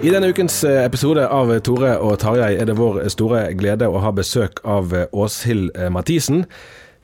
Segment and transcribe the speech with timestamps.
[0.00, 3.98] I denne ukens eh, episode av Tore og Tarjei er det vår store glede å
[4.00, 6.46] ha besøk av eh, Åshild eh, Mathisen.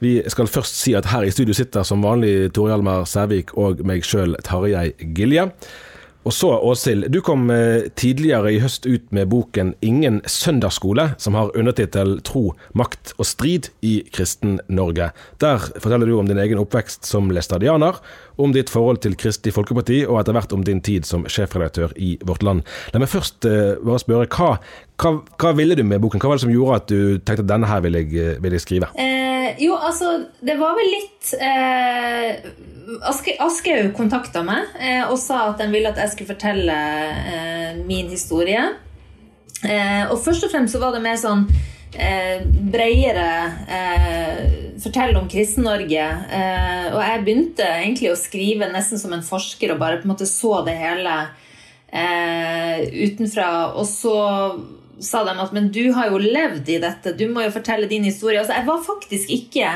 [0.01, 3.83] Vi skal først si at her i studio sitter som vanlig Tore Hjalmar Sævik og
[3.85, 5.45] meg sjøl, Tarjei Gilje.
[6.25, 7.45] Og så, Åshild, du kom
[8.01, 13.69] tidligere i høst ut med boken 'Ingen søndagsskole', som har undertittel 'Tro, makt og strid
[13.83, 15.13] i kristen-Norge'.
[15.39, 18.01] Der forteller du om din egen oppvekst som læstadianer,
[18.37, 22.17] om ditt forhold til Kristi Folkeparti, og etter hvert om din tid som sjefredaktør i
[22.27, 22.65] Vårt Land.
[22.93, 24.57] La meg først uh, bare spørre, hva,
[25.01, 26.21] hva, hva, ville du med boken?
[26.23, 28.65] Hva var det som gjorde at du tenkte at denne her vil jeg, vil jeg
[28.65, 28.91] skrive?
[29.01, 30.13] Eh, jo, altså,
[30.45, 32.51] det var vel litt eh,
[33.43, 36.77] Aschehoug kontakta meg eh, og sa at den ville at jeg skulle fortelle
[37.33, 38.63] eh, min historie.
[39.65, 41.47] Eh, og først og fremst så var det mer sånn
[41.97, 43.29] eh, bredere
[44.87, 46.07] fortelle om Kristen-Norge.
[46.39, 50.15] Eh, og jeg begynte egentlig å skrive nesten som en forsker og bare på en
[50.15, 51.19] måte så det hele
[51.91, 53.51] eh, utenfra.
[53.77, 54.17] Og så
[55.03, 58.07] sa de at men du har jo levd i dette, du må jo fortelle din
[58.07, 58.41] historie.
[58.41, 59.75] Altså, jeg var faktisk ikke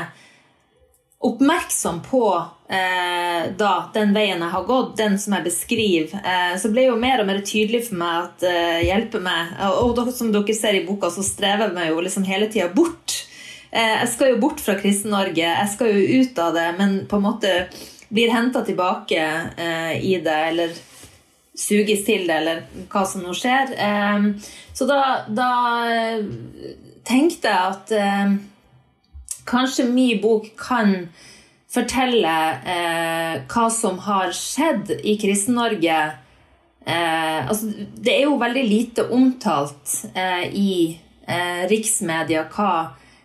[1.21, 2.23] oppmerksom på
[2.69, 6.97] eh, da, den veien jeg har gått, den som jeg beskriver, eh, så ble jo
[6.99, 9.51] mer og mer tydelig for meg at eh, hjelper meg.
[9.69, 13.10] Og, og som dere ser i boka, så strever jeg jo liksom hele tida bort.
[13.71, 17.19] Eh, jeg skal jo bort fra Kristen-Norge, jeg skal jo ut av det, men på
[17.19, 17.51] en måte
[18.11, 19.19] blir henta tilbake
[19.55, 20.73] eh, i det, eller
[21.55, 23.71] suges til det, eller hva som nå skjer.
[23.75, 24.27] Eh,
[24.75, 25.51] så da, da
[27.07, 27.93] tenkte jeg at
[29.47, 31.07] kanskje min bok kan
[31.71, 32.33] fortelle
[33.51, 36.01] hva som har skjedd i Kristen-Norge.
[36.85, 40.71] Eh, altså, det er jo veldig lite omtalt eh, i
[41.27, 42.71] eh, riksmedia hva,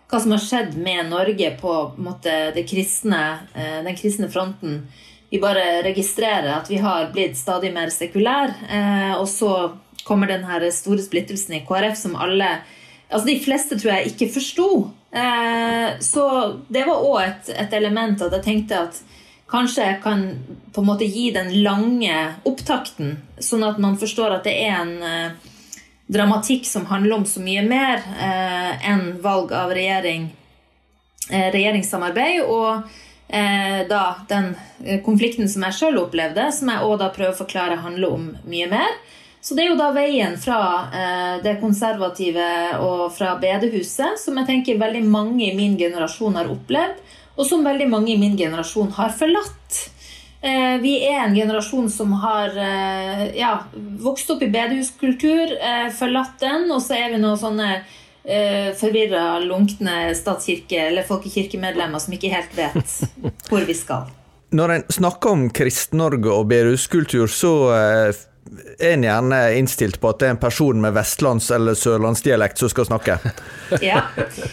[0.06, 3.22] hva, som har skjedd med Norge på, på måte, kristne,
[3.54, 4.84] eh, den kristne fronten.
[5.30, 8.54] Vi bare registrerer at vi har blitt stadig mer sekulære.
[8.70, 9.52] Eh, og så
[10.06, 12.58] kommer den store splittelsen i KrF som alle
[13.06, 14.68] altså De fleste tror jeg ikke forsto.
[15.10, 16.22] Eh, så
[16.68, 18.98] det var òg et, et, element at jeg tenkte at
[19.50, 20.24] kanskje jeg kan
[20.74, 22.16] på en måte gi den lange
[22.46, 24.96] opptakten, sånn at man forstår at det er en
[26.06, 30.28] dramatikk som handler om så mye mer eh, enn valg av regjering,
[31.30, 32.42] eh, regjeringssamarbeid.
[32.46, 32.86] Og
[33.28, 34.54] eh, da den
[35.04, 38.98] konflikten som jeg sjøl opplevde, som jeg òg prøver å forklare handler om mye mer.
[39.46, 42.46] Så det er jo da veien fra eh, det konservative
[42.82, 46.98] og fra bedehuset, som jeg tenker veldig mange i min generasjon har opplevd,
[47.36, 49.84] og som veldig mange i min generasjon har forlatt.
[50.40, 53.54] Eh, vi er en generasjon som har eh, ja,
[54.02, 59.38] vokst opp i bedehuskultur, eh, forlatt den, og så er vi noen sånne eh, forvirra,
[59.42, 62.96] lunkne statskirke- eller folkekirkemedlemmer som ikke helt vet
[63.48, 64.12] hvor vi skal.
[64.56, 68.18] Når en snakker om Kristen-Norge og bedehuskultur, så er
[68.78, 72.86] en gjerne innstilt på at det er en person med vestlands- eller sørlandsdialekt som skal
[72.88, 73.18] snakke.
[73.82, 74.02] Ja,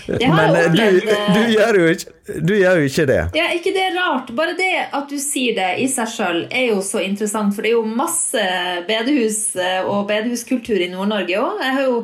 [0.08, 1.36] det har Men eh, du, opplevd.
[1.36, 2.18] du, gjør jo ikke,
[2.50, 3.20] du gjør jo ikke det.
[3.38, 4.32] Ja, ikke det er rart.
[4.36, 7.74] Bare det at du sier det i seg sjøl er jo så interessant, for det
[7.74, 8.46] er jo masse
[8.90, 11.62] bedehus eh, og bedehuskultur i Nord-Norge òg.
[11.62, 12.00] Jeg har jo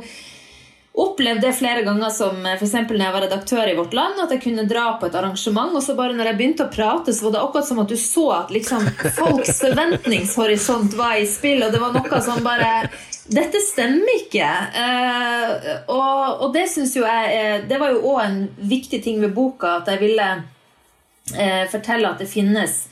[1.03, 2.73] opplevd det flere ganger som eh, f.eks.
[2.89, 5.83] når jeg var redaktør i Vårt Land, at jeg kunne dra på et arrangement, og
[5.85, 8.25] så bare når jeg begynte å prate, så var det akkurat som at du så
[8.37, 12.73] at liksom folks forventningshorisont var i spill, og det var noe som bare
[13.29, 14.47] dette stemmer ikke.
[14.73, 15.51] Uh,
[15.93, 19.75] og, og, det syns jo jeg Det var jo òg en viktig ting ved boka,
[19.83, 22.87] at jeg ville uh, fortelle at det finnes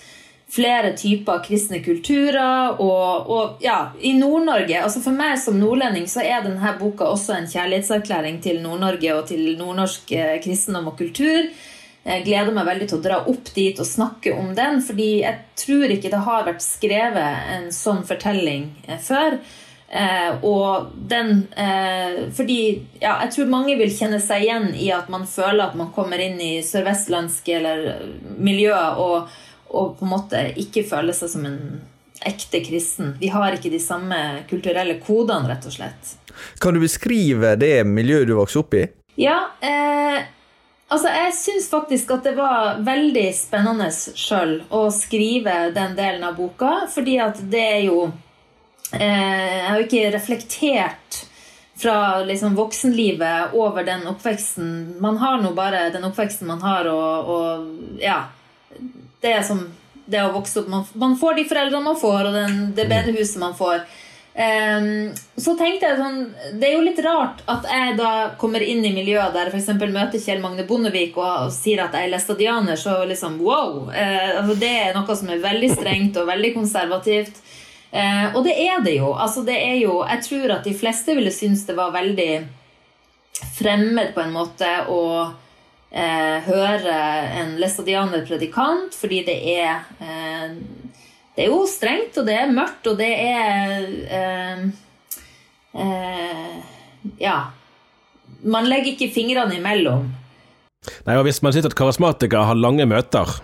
[0.52, 2.82] flere typer kristne kulturer.
[2.82, 7.36] Og, og ja, i Nord-Norge altså For meg som nordlending så er denne boka også
[7.38, 11.52] en kjærlighetserklæring til Nord-Norge og til nordnorsk eh, kristendom og kultur.
[12.08, 15.42] Jeg gleder meg veldig til å dra opp dit og snakke om den, fordi jeg
[15.60, 19.42] tror ikke det har vært skrevet en sånn fortelling eh, før.
[19.88, 22.58] Eh, og den eh, Fordi
[23.00, 26.20] ja, jeg tror mange vil kjenne seg igjen i at man føler at man kommer
[26.20, 27.86] inn i sørvestlandske eller
[28.36, 29.30] miljøer og
[29.70, 31.62] og på en måte ikke føle seg som en
[32.26, 33.18] ekte kristen.
[33.20, 34.18] Vi har ikke de samme
[34.50, 36.16] kulturelle kodene, rett og slett.
[36.62, 38.86] Kan du beskrive det miljøet du vokste opp i?
[39.18, 40.20] Ja, eh,
[40.94, 46.38] altså jeg syns faktisk at det var veldig spennende sjøl å skrive den delen av
[46.38, 48.04] boka, fordi at det er jo
[48.94, 51.24] eh, Jeg har jo ikke reflektert
[51.78, 54.98] fra liksom voksenlivet over den oppveksten.
[55.02, 58.24] Man har nå bare den oppveksten man har, og, og ja
[59.22, 59.66] det er som
[60.08, 60.68] det å vokse opp.
[60.72, 63.82] Man, man får de foreldrene man får, og den, det bedre bedehuset man får.
[64.38, 66.18] Um, så tenkte jeg sånn
[66.62, 69.72] Det er jo litt rart at jeg da kommer inn i miljøet der f.eks.
[69.80, 73.88] møter Kjell Magne Bondevik og, og, sier at jeg er læstadianer, så liksom wow!
[73.90, 77.42] Uh, altså det er noe som er veldig strengt og veldig konservativt.
[77.90, 79.10] Uh, og det er det jo.
[79.18, 82.32] Altså det er jo Jeg tror at de fleste ville synes det var veldig
[83.58, 85.02] fremmed på en måte å
[85.92, 86.98] eh, høre
[87.42, 90.58] en læstadianer predikant, fordi det er eh,
[91.38, 93.88] Det er jo strengt, og det er mørkt, og det er
[94.20, 94.66] eh,
[95.78, 96.58] eh,
[97.22, 97.38] Ja.
[98.44, 100.12] Man legger ikke fingrene imellom.
[101.06, 103.40] Nei, og Hvis man sier at karismatikere har lange møter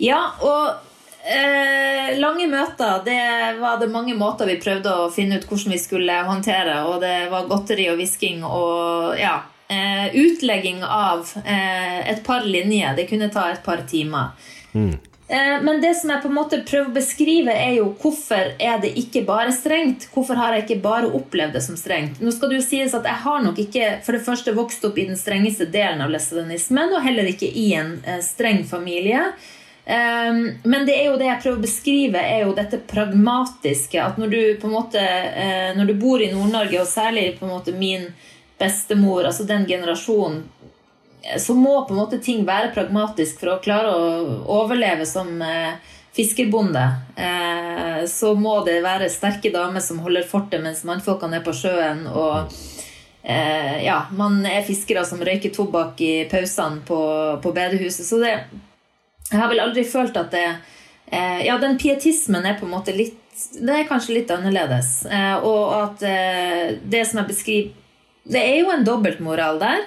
[0.00, 0.86] Ja, og
[1.20, 5.80] Eh, lange møter, det var det mange måter vi prøvde å finne ut hvordan vi
[5.80, 6.80] skulle håndtere.
[6.88, 9.36] Og det var godteri og hvisking og ja,
[9.70, 12.96] eh, utlegging av eh, et par linjer.
[12.96, 14.34] Det kunne ta et par timer.
[14.72, 14.98] Mm.
[15.30, 18.80] Eh, men det som jeg på en måte prøver å beskrive, er jo hvorfor er
[18.82, 20.08] det ikke bare strengt?
[20.10, 22.18] Hvorfor har jeg ikke bare opplevd det som strengt?
[22.18, 24.98] Nå skal det jo sies at Jeg har nok ikke for det første vokst opp
[24.98, 29.28] i den strengeste delen av lesbianismen, og heller ikke i en eh, streng familie.
[29.90, 34.02] Um, men det er jo det jeg prøver å beskrive, er jo dette pragmatiske.
[34.02, 35.02] At når du på en måte
[35.74, 38.10] Når du bor i Nord-Norge, og særlig på en måte min
[38.60, 40.44] bestemor, altså den generasjonen,
[41.38, 45.74] så må på en måte ting være pragmatisk for å klare å overleve som eh,
[46.16, 46.84] fiskerbonde.
[47.16, 52.06] Eh, så må det være sterke damer som holder fortet mens mannfolkene er på sjøen.
[52.08, 52.50] og
[53.22, 57.00] eh, ja, man er fiskere som røyker tobakk i pausene på,
[57.42, 58.06] på bedehuset.
[58.06, 58.34] Så det
[59.30, 62.96] Jeg har vel aldri følt at det eh, Ja, den pietismen er på en måte
[62.96, 63.18] litt
[63.54, 65.04] Det er kanskje litt annerledes.
[65.06, 67.76] Eh, og at eh, det som jeg beskriver
[68.24, 69.86] det er jo en dobbeltmoral der.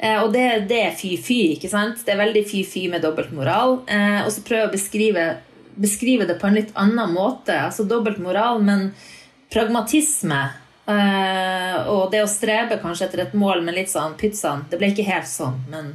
[0.00, 1.40] Eh, og det, det er fy-fy.
[1.56, 2.00] ikke sant?
[2.06, 3.80] Det er veldig fy-fy med dobbeltmoral.
[3.90, 5.26] Eh, og så prøve å beskrive,
[5.76, 7.56] beskrive, det på en litt annen måte.
[7.68, 8.90] Altså dobbeltmoral, men
[9.52, 10.42] pragmatisme.
[10.90, 14.66] Eh, og det å strebe kanskje etter et mål med litt sånn pyttsann.
[14.70, 15.92] Det ble ikke helt sånn, men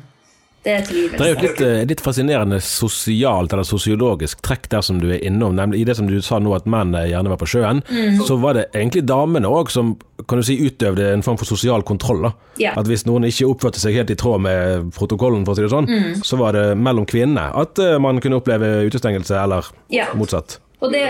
[0.66, 4.82] det er Det er jo et litt, eh, litt, fascinerende sosialt eller sosiologisk trekk der
[4.82, 5.54] som du er innom.
[5.56, 8.24] Nemlig i det som du sa nå at menn gjerne var på sjøen, mm.
[8.26, 9.94] så var det egentlig damene òg som
[10.26, 12.26] kan du si, utøvde en form for sosial kontroll.
[12.26, 12.34] da.
[12.58, 12.74] Ja.
[12.80, 15.74] At hvis noen ikke oppførte seg helt i tråd med protokollen, for å si det
[15.74, 16.22] sånn, mm.
[16.26, 20.10] så var det mellom kvinnene at uh, man kunne oppleve utestengelse, eller ja.
[20.18, 20.58] motsatt.
[20.82, 21.04] Og, det,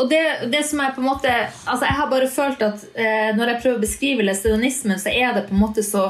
[0.00, 3.30] og det, det, som er på en måte Altså, jeg har bare følt at eh,
[3.36, 6.08] når jeg prøver å beskrive læstadianismen, så er det på en måte så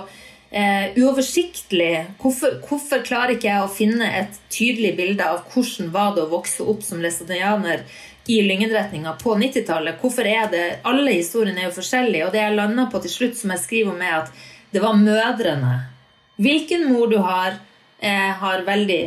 [0.50, 2.06] eh, uoversiktlig.
[2.20, 6.32] Hvorfor, hvorfor, klarer ikke jeg å finne et tydelig bilde av hvordan var det å
[6.32, 7.86] vokse opp som læstadianer
[8.26, 10.00] i Lyngenretninga på 90-tallet?
[10.00, 13.40] Hvorfor er det Alle historiene er jo forskjellige, og det jeg landa på til slutt,
[13.40, 15.74] som jeg skriver om, er at det var mødrene.
[16.42, 17.60] Hvilken mor du har,
[18.00, 19.02] eh, har veldig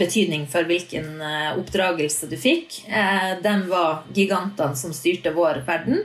[0.00, 2.82] betydning for hvilken eh, oppdragelse du fikk.
[2.88, 6.04] Eh, de var gigantene som styrte vår verden.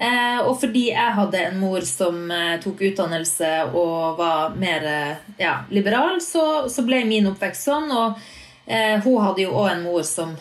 [0.00, 5.24] Eh, og fordi jeg hadde en mor som eh, tok utdannelse og var mer eh,
[5.42, 7.90] ja, liberal, så, så, ble min oppvekst sånn.
[7.90, 8.28] Og
[8.68, 10.34] hun hadde jo òg en mor som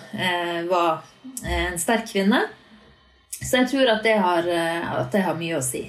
[0.68, 0.98] var
[1.48, 2.42] en sterk kvinne.
[3.32, 5.86] Så jeg tror at det, har, at det har mye å si.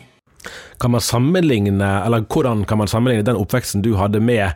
[0.78, 4.54] Kan man sammenligne, eller Hvordan kan man sammenligne den oppveksten du hadde med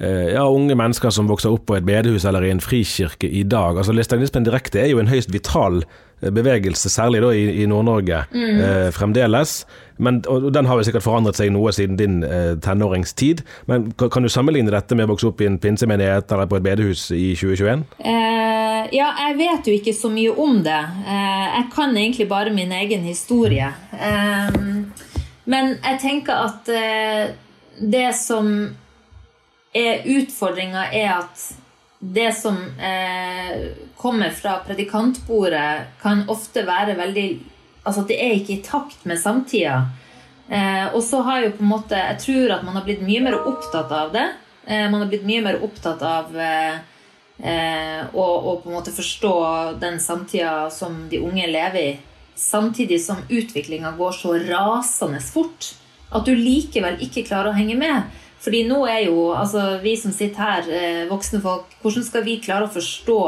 [0.00, 3.76] ja, unge mennesker som vokser opp på et bedehus eller i en frikirke i dag.
[3.76, 8.22] Altså Læstalianismen direkte er jo en høyst vital eh, bevegelse, særlig da i, i Nord-Norge
[8.32, 9.58] eh, fremdeles.
[10.00, 13.44] Men, og den har jo sikkert forandret seg noe siden din eh, tenåringstid.
[13.68, 16.60] Men kan, kan du sammenligne dette med å vokse opp i en pinsemenighet eller på
[16.60, 17.84] et bedehus i 2021?
[18.00, 20.80] Eh, ja, jeg vet jo ikke så mye om det.
[21.04, 23.68] Eh, jeg kan egentlig bare min egen historie.
[23.92, 24.60] Eh,
[25.50, 27.32] men jeg tenker at eh,
[27.80, 28.70] det som
[29.74, 31.44] utfordringa, er at
[32.00, 37.30] det som eh, kommer fra predikantbordet, kan ofte være veldig
[37.80, 39.86] Altså det er ikke i takt med samtida.
[40.52, 43.22] Eh, og så har jo på en måte Jeg tror at man har blitt mye
[43.24, 44.26] mer opptatt av det.
[44.66, 46.76] Eh, man har blitt mye mer opptatt av eh,
[47.40, 49.34] eh, å, å på en måte forstå
[49.80, 51.94] den samtida som de unge lever i.
[52.36, 55.72] Samtidig som utviklinga går så rasende fort
[56.10, 58.20] at du likevel ikke klarer å henge med.
[58.40, 62.38] Fordi nå er jo altså, vi som sitter her, eh, voksne folk, hvordan skal vi
[62.40, 63.20] klare å forstå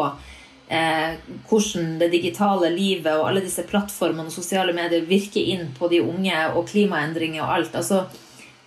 [0.72, 1.18] eh,
[1.50, 6.00] hvordan det digitale livet og alle disse plattformene og sosiale medier virker inn på de
[6.00, 7.76] unge, og klimaendringer og alt?
[7.82, 8.06] Altså,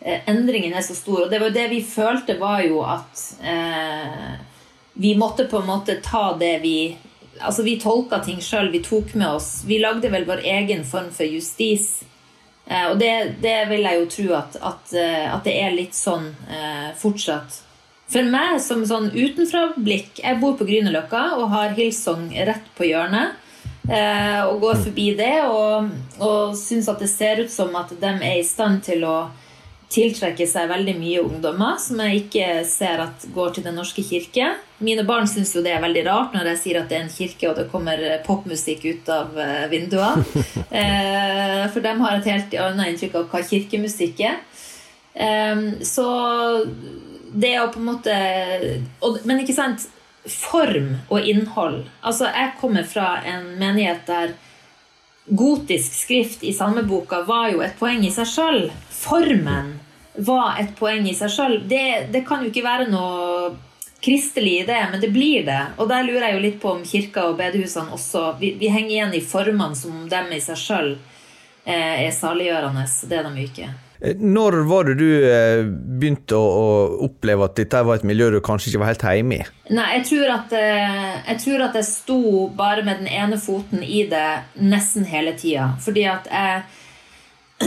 [0.01, 1.25] eh, endringen er så stor.
[1.25, 4.35] Og det var det vi følte, var jo at eh,
[5.01, 6.77] vi måtte på en måte ta det vi
[7.35, 11.09] Altså, vi tolka ting sjøl, vi tok med oss Vi lagde vel vår egen form
[11.11, 12.05] for justis.
[12.65, 15.97] Eh, og det, det, vil jeg jo tro at, at, eh, at det er litt
[15.97, 17.61] sånn eh, fortsatt.
[18.11, 23.41] For meg som sånn utenfra-blikk Jeg bor på Grünerløkka og har Hillsong rett på hjørnet.
[23.85, 28.11] Eh, og går forbi det og, og syns at det ser ut som at de
[28.15, 29.17] er i stand til å
[29.95, 34.51] tiltrekker seg veldig mye ungdommer som jeg ikke ser at går til Den norske kirke.
[34.83, 37.13] Mine barn syns jo det er veldig rart når jeg sier at det er en
[37.13, 40.25] kirke og det kommer popmusikk ut av eh, vinduene.
[40.75, 44.41] Eh, for dem har et helt annet inntrykk av hva kirkemusikk er.
[45.13, 46.07] Eh, så
[47.31, 48.15] det å på en måte
[49.23, 49.87] Men ikke sant
[50.25, 51.83] Form og innhold.
[52.01, 54.31] Altså, jeg kommer fra en menighet der
[55.25, 58.63] gotisk skrift i salmeboka var jo et poeng i seg sjøl.
[58.89, 59.75] Formen
[60.17, 61.55] var et poeng i seg sjøl.
[61.67, 63.53] Det, det, kan jo ikke være noe
[64.05, 65.61] kristelig i det, men det blir det.
[65.79, 68.93] Og der lurer jeg jo litt på om kirka og bedehusene også Vi, vi henger
[68.95, 70.93] igjen i formene som om dem i seg sjøl
[71.65, 72.85] eh, er saliggjørende.
[73.09, 73.71] Det er de jo ikke.
[74.19, 76.65] Når var det du eh, begynte å,
[77.07, 79.45] oppleve at dette var et miljø du kanskje ikke var helt hjemme i?
[79.73, 82.21] Nei, jeg tror, at, eh, jeg tror at jeg sto
[82.55, 84.27] bare med den ene foten i det
[84.61, 85.71] nesten hele tida.
[85.81, 86.83] Fordi at jeg Eh,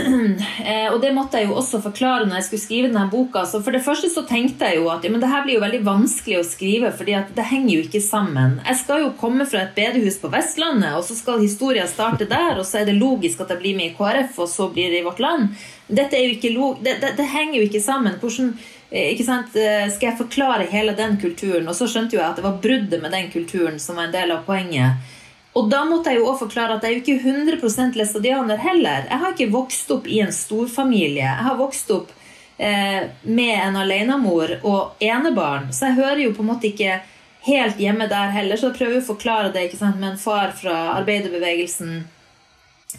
[0.93, 3.45] og det måtte jeg jo også forklare når jeg skulle skrive denne boka.
[3.49, 5.65] Så for det første så tenkte jeg jo at ja, men det her blir jo
[5.65, 8.59] veldig vanskelig å skrive, fordi at det henger jo ikke sammen.
[8.65, 12.59] Jeg skal jo komme fra et bedehus på Vestlandet, og så skal historien starte der,
[12.59, 15.03] og så er det logisk at jeg blir med i KrF, og så blir det
[15.03, 15.53] i Vårt Land.
[15.89, 18.19] Dette er jo ikke log det, det, det henger jo ikke sammen.
[18.21, 18.51] Hvordan
[18.91, 21.69] eh, ikke sant, eh, skal jeg forklare hele den kulturen?
[21.69, 24.19] Og så skjønte jo jeg at det var bruddet med den kulturen som var en
[24.19, 25.17] del av poenget.
[25.59, 29.09] Og da måtte jeg jo også forklare at jeg er jo ikke 100 læstadianer heller.
[29.09, 31.25] Jeg har ikke vokst opp i en storfamilie.
[31.25, 32.13] Jeg har vokst opp
[32.59, 37.01] eh, med en alenemor og enebarn, så jeg hører jo på en måte ikke
[37.49, 38.61] helt hjemme der heller.
[38.61, 41.99] Så jeg prøver å forklare det ikke sant, med en far fra arbeiderbevegelsen.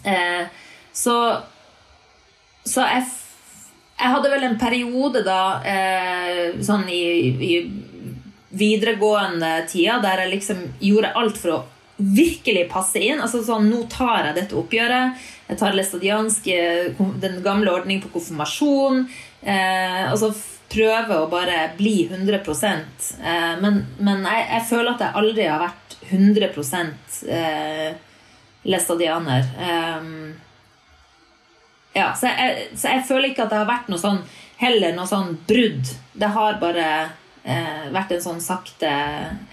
[0.04, 0.44] Eh,
[0.92, 1.16] så
[2.64, 3.06] så jeg,
[3.96, 7.04] jeg, hadde vel en periode da eh, sånn i,
[7.40, 7.52] i
[8.50, 11.60] videregående tida der jeg liksom gjorde alt for å
[12.00, 13.20] virkelig passe inn.
[13.20, 15.18] altså sånn, Nå tar jeg dette oppgjøret.
[15.50, 16.46] Jeg tar læstadiansk,
[17.22, 19.04] den gamle ordningen på konfirmasjon.
[19.42, 20.32] Eh, altså
[20.70, 25.64] prøve å bare bli 100 eh, Men, men jeg, jeg, føler at jeg aldri har
[25.64, 26.50] vært 100
[27.34, 27.90] eh,
[28.70, 29.50] læstadianer.
[29.66, 30.12] Eh,
[31.96, 34.22] ja, så jeg, så jeg, føler ikke at det har vært noe sånn
[34.60, 35.90] heller noe sånn brudd.
[36.12, 36.86] Det har bare
[37.44, 38.90] vært en sånn sakte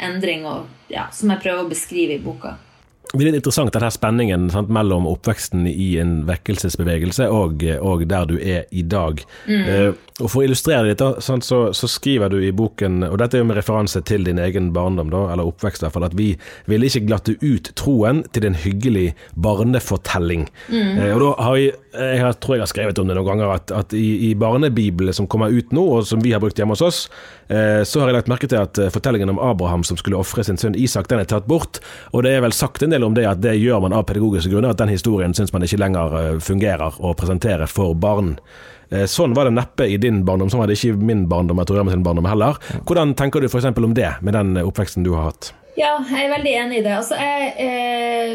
[0.04, 2.58] endring og, ja, som jeg prøver å beskrive i boka.
[3.14, 8.28] Det er litt interessant denne spenningen sant, mellom oppveksten i en vekkelsesbevegelse og, og der
[8.28, 9.22] du er i dag.
[9.48, 9.64] Mm.
[9.64, 13.38] Uh, og For å illustrere dette, sant, så, så, skriver du i boken, og dette
[13.38, 16.18] er jo med referanse til din egen barndom, da, eller oppvekst, i hvert fall, at
[16.18, 16.32] vi
[16.66, 20.48] ville ikke glatte ut troen til en hyggelig barnefortelling.
[20.74, 20.98] Mm.
[20.98, 23.74] Uh, og da har jeg, jeg tror jeg har skrevet om det noen ganger, at,
[23.78, 26.84] at i, i barnebibelen som kommer ut nå, og som vi har brukt hjemme hos
[26.84, 27.04] oss,
[27.54, 30.58] uh, så har jeg lagt merke til at fortellingen om Abraham som skulle ofre sin
[30.60, 31.80] sønn Isak, den er tatt bort.
[32.12, 34.52] Og det er vel sagt en del om det at det gjør man av pedagogiske
[34.52, 38.38] grunner, at den historien syns man ikke lenger eh, fungerer å presentere for barn.
[38.90, 41.60] Eh, sånn var det neppe i din barndom, sånn var det ikke i min barndom,
[41.62, 42.54] jeg tror jeg med sin barndom heller.
[42.88, 43.70] Hvordan tenker du f.eks.
[43.76, 45.52] om det, med den oppveksten du har hatt?
[45.78, 46.96] Ja, jeg er veldig enig i det.
[46.98, 48.34] Altså, jeg, eh,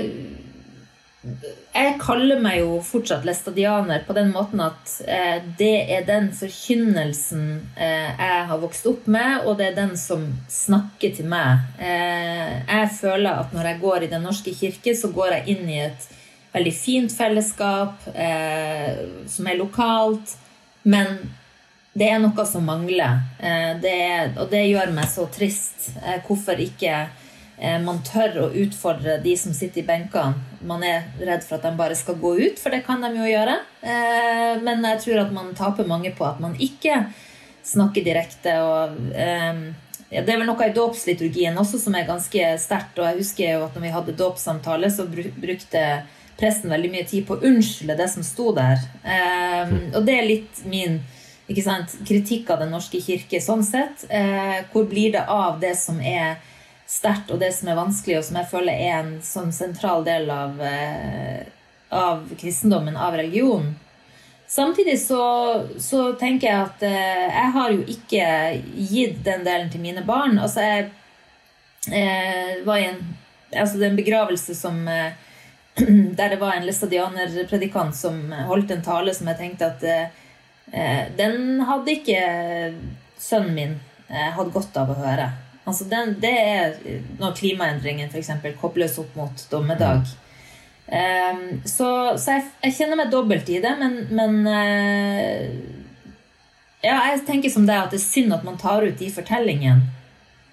[1.73, 7.47] jeg kaller meg jo fortsatt læstadianer på den måten at eh, det er den forkynnelsen
[7.77, 11.65] eh, jeg har vokst opp med, og det er den som snakker til meg.
[11.81, 15.71] Eh, jeg føler at når jeg går i Den norske kirke, så går jeg inn
[15.71, 16.09] i et
[16.53, 20.37] veldig fint fellesskap eh, som er lokalt,
[20.85, 21.17] men
[21.97, 23.21] det er noe som mangler.
[23.41, 25.91] Eh, det er, og det gjør meg så trist.
[26.03, 27.07] Eh, hvorfor ikke
[27.61, 30.41] man tør å utfordre de som sitter i benkene.
[30.67, 33.29] Man er redd for at de bare skal gå ut, for det kan de jo
[33.29, 33.59] gjøre.
[33.83, 37.05] Eh, men jeg tror at man taper mange på at man ikke
[37.67, 38.57] snakker direkte.
[38.67, 42.99] Og, ja, det er vel noe i dåpsliturgien også som er ganske sterkt.
[42.99, 45.87] Og jeg husker jo at når vi hadde dåpssamtale, så brukte
[46.41, 48.81] presten veldig mye tid på å unnskylde det som sto der.
[49.93, 50.99] Og det er litt min
[51.63, 54.03] sant, kritikk av Den norske kirke sånn sett.
[54.73, 56.41] Hvor blir det av det som er
[56.93, 60.29] sterkt, og det som er vanskelig, og som jeg føler er en sånn sentral del
[60.33, 61.45] av, eh,
[61.93, 63.75] av kristendommen, av religionen.
[64.53, 65.23] Samtidig så,
[65.81, 68.27] så, tenker jeg at eh, jeg har jo ikke
[68.91, 70.37] gitt den delen til mine barn.
[70.37, 70.91] Altså, jeg
[71.89, 73.01] eh, var i en,
[73.57, 74.85] altså en begravelse som
[75.73, 81.95] Der det var en læstadianerpredikant som holdt en tale som jeg tenkte at den hadde
[81.95, 82.19] ikke
[83.17, 83.73] sønnen min
[84.11, 85.31] hatt godt av å høre.
[85.63, 86.75] Altså den, det er
[87.21, 88.33] når klimaendringen f.eks.
[88.61, 90.09] kobles opp mot dommedag.
[90.93, 95.45] Um, så, så jeg, jeg, kjenner meg dobbelt i det, men, men uh,
[96.83, 99.87] ja, jeg tenker som det at det er synd at man tar ut de fortellingene.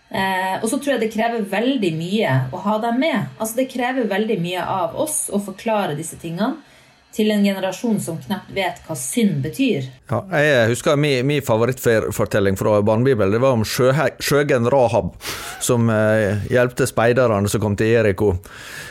[0.10, 3.34] Uh, og så tror jeg det krever veldig mye å ha dem med.
[3.38, 6.56] Altså Det krever veldig mye av oss å forklare disse tingene
[7.16, 9.88] til en generasjon som knapt vet hva synd betyr.
[10.10, 13.34] Ja, jeg husker min, min favorittfortelling fra barnebibelen.
[13.34, 15.16] Det var om sjø, sjøgen Rahab,
[15.62, 18.36] som eh, hjelpte speiderne som kom til Eriko.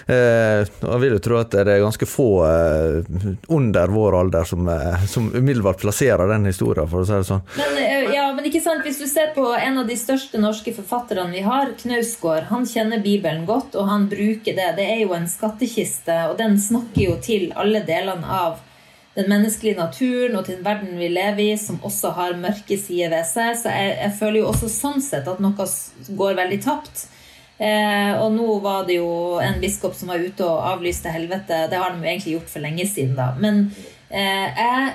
[0.09, 3.17] Eh, jeg vil jo tro at det er ganske få eh,
[3.55, 7.45] under vår alder som, eh, som umiddelbart plasserer den historien, for å si det sånn.
[7.59, 10.73] Men, eh, ja, men ikke sant, hvis du ser på en av de største norske
[10.77, 14.71] forfatterne vi har, Knausgård, han kjenner Bibelen godt, og han bruker det.
[14.79, 18.65] Det er jo en skattkiste, og den snakker jo til alle deler delene av
[19.19, 23.11] den menneskelige naturen og til den verden vi lever i, som også har mørke sider
[23.11, 23.57] ved seg.
[23.59, 25.69] Så jeg, jeg, føler jo også sånn sett at noe
[26.21, 27.09] går veldig tapt.
[27.59, 31.67] Eh, og nå var det jo en biskop som var ute og avlyste helvete.
[31.71, 33.33] Det har de jo egentlig gjort for lenge siden, da.
[33.43, 33.65] Men
[34.07, 34.93] eh, jeg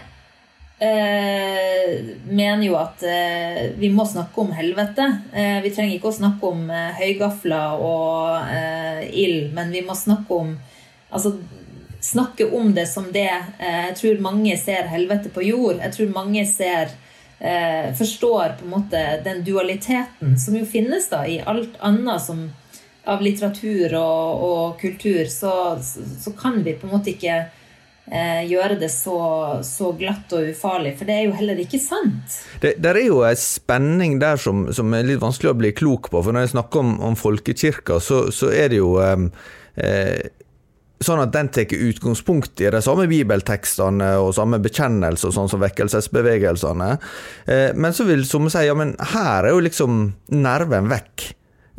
[0.87, 5.09] eh, mener jo at eh, vi må snakke om helvete.
[5.35, 8.55] Eh, vi trenger ikke å snakke om eh, høygafler og
[9.11, 10.55] ild, men vi må snakke om
[11.13, 11.35] altså
[12.03, 13.31] snakke om det som det.
[13.59, 15.79] Eh, jeg tror mange ser helvete på jord.
[15.79, 16.91] Jeg tror mange ser
[17.39, 22.49] eh, forstår på en måte den dualiteten som jo finnes da i alt annet som
[23.03, 27.33] av litteratur og, og kultur, så, så, kan vi på en måte ikke
[28.07, 29.17] eh, gjøre det så,
[29.67, 32.37] så, glatt og ufarlig, for det er jo heller ikke sant.
[32.63, 36.21] Det er jo en spenning der som, som, er litt vanskelig å bli klok på,
[36.23, 39.27] for når jeg snakker om, om folkekirka, så, så, er det jo eh,
[39.75, 40.39] eh
[41.05, 46.89] sånn at den tar utgangspunkt i de samme bibeltekstene og samme bekjennelser, sånn som vekkelsesbevegelsene.
[47.45, 50.03] Eh, men så vil som si ja, men her er jo liksom
[50.35, 51.29] nerven vekk.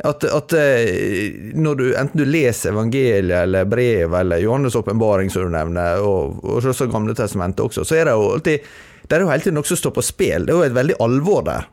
[0.05, 5.47] At, at, eh, når du, enten du leser evangeliet eller brev eller Johannes' åpenbaring, som
[5.47, 9.21] du nevner, og, og så Gamle testamentet også, så er det jo alltid det er
[9.21, 10.45] jo hele tiden noe som står på spill.
[10.47, 11.67] Det er jo et veldig alvor der.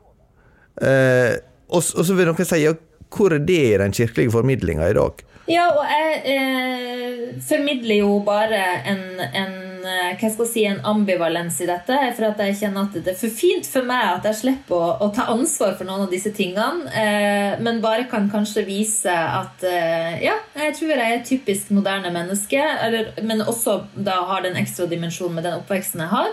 [0.84, 1.34] Eh,
[1.72, 2.74] og, og, så vil noen si ja,
[3.12, 5.22] hvor er det i den kirkelige formidlinga i dag?
[5.50, 10.78] Ja, og jeg eh, formidler jo bare en, en, eh, hva skal jeg si, en
[10.86, 11.96] ambivalens i dette.
[12.14, 14.92] For at jeg kjenner at det er for fint for meg at jeg slipper å,
[15.02, 16.86] å ta ansvar for noen av disse tingene.
[16.94, 21.74] Eh, men bare kan kanskje vise at eh, ja, jeg tror jeg er et typisk
[21.74, 22.62] moderne menneske.
[22.86, 26.30] Eller, men også da har den ekstra dimensjonen med den oppveksten jeg har.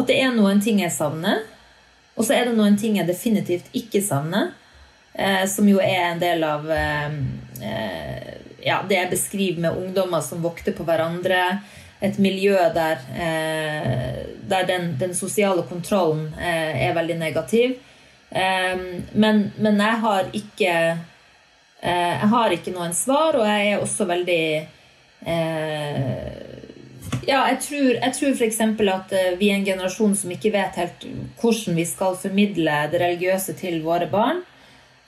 [0.00, 1.44] At det er noen ting jeg savner.
[2.16, 4.54] Og så er det noen ting jeg definitivt ikke savner.
[5.12, 7.20] Eh, som jo er en del av eh,
[7.60, 11.60] ja, det jeg beskriver med ungdommer som vokter på hverandre.
[12.00, 13.02] Et miljø der,
[14.48, 17.74] der den, den, sosiale kontrollen er veldig negativ.
[18.30, 20.72] Men, men, jeg har ikke
[21.82, 24.44] Jeg har ikke noen svar, og jeg er også veldig
[27.28, 28.60] ja, jeg tror, jeg tror f.eks.
[28.60, 31.04] at vi er en generasjon som ikke vet helt
[31.40, 34.42] hvordan vi skal formidle det religiøse til våre barn.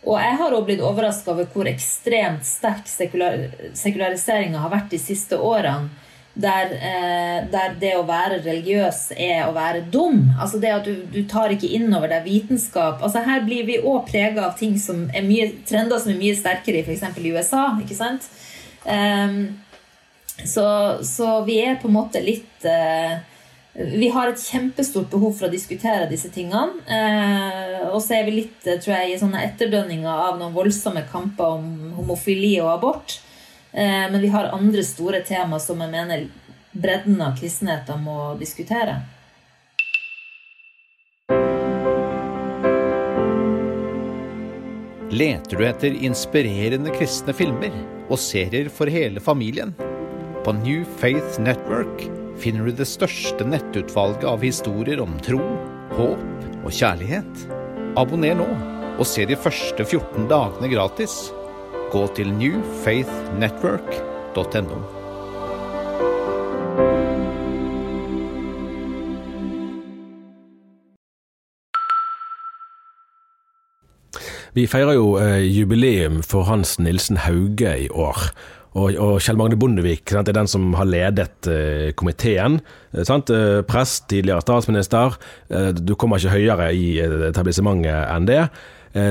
[0.02, 3.44] Og jeg har også blitt overraska over hvor ekstremt sterk sekular,
[3.78, 5.90] sekulariseringa har vært de siste årene.
[6.32, 10.30] Der, eh, der, det å være religiøs er å være dum.
[10.40, 13.02] Altså det at du, du tar ikke inn over deg vitenskap.
[13.04, 16.38] Altså Her blir vi òg prega av ting som er mye, trender som er mye
[16.38, 17.04] sterkere i f.eks.
[17.20, 17.66] i USA.
[17.84, 18.30] ikke sant?
[18.88, 19.60] Um,
[20.44, 20.64] Så,
[21.04, 23.20] så vi er på en måte litt eh,
[23.72, 26.82] Vi har et kjempestort behov for å diskutere disse tingene.
[26.84, 31.06] Eh, og så er vi litt eh, tror jeg, i sånne etterdønninger av noen voldsomme
[31.08, 33.16] kamper om homofili og abort.
[33.72, 36.28] Eh, men vi har andre store tema som jeg mener
[36.76, 39.00] bredden av kristenheten må diskutere.
[45.12, 47.72] Leter du etter inspirerende kristne filmer
[48.08, 49.72] og serier for hele familien?
[50.44, 55.38] På New Faith Network finner du det største nettutvalget av historier om tro,
[55.94, 57.46] håp og kjærlighet.
[58.00, 58.46] Abonner nå
[58.98, 61.32] og se de første 14 dagene gratis.
[61.92, 64.78] Gå til newfaithnetwork.no.
[74.52, 78.18] Vi feirer jo eh, jubileum for Hans Nilsen Hauge i år.
[78.72, 82.60] Og, og Kjell Magne Bondevik sant, er den som har ledet eh, komiteen.
[82.94, 83.30] Eh, sant?
[83.32, 85.18] Eh, prest, tidligere statsminister.
[85.52, 88.44] Eh, du kommer ikke høyere i etablissementet enn det.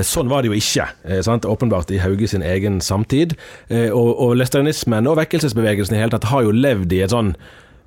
[0.05, 0.83] Sånn var det jo ikke,
[1.25, 1.45] sant?
[1.49, 3.31] åpenbart i Hauge sin egen samtid.
[3.73, 7.31] Og, og lesterianismen og vekkelsesbevegelsen i hele tatt har jo levd i et sånn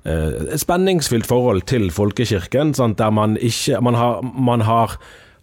[0.03, 2.99] et spenningsfylt forhold til folkekirken, sant?
[2.99, 4.97] der man ikke man har, man har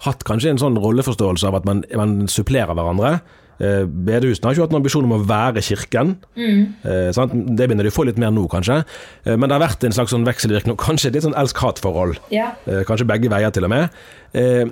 [0.04, 3.22] hatt kanskje en sånn rolleforståelse av at man, man supplerer hverandre.
[3.60, 6.14] Eh, Bedehusene har ikke hatt noen ambisjon om å være kirken.
[6.36, 7.34] Eh, sant?
[7.34, 8.80] Det begynner de å få litt mer nå, kanskje.
[9.26, 12.18] Eh, men det har vært en slags sånn vekselvirkning, kanskje litt sånn elsk-hat-forhold.
[12.34, 12.52] Ja.
[12.66, 14.02] Eh, kanskje begge veier, til og med.
[14.34, 14.64] Eh,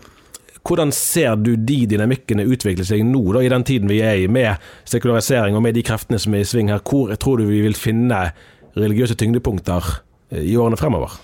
[0.67, 4.29] hvordan ser du de dynamikkene utvikle seg nå, da, i den tiden vi er i,
[4.29, 6.83] med sekularisering og med de kreftene som er i sving her?
[6.85, 8.31] Hvor tror du vi vil finne
[8.77, 10.01] religiøse tyngdepunkter
[10.33, 11.17] eh, i årene fremover?